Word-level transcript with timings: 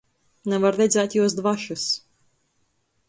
Navar 0.53 0.77
redzēt 0.79 1.17
juos 1.19 1.37
dvašys. 1.41 1.85